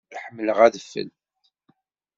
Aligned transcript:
Ḥemmleɣ 0.23 0.57
adfel. 0.65 1.09